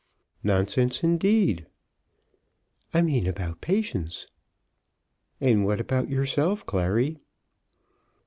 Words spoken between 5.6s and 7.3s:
what about yourself, Clary?"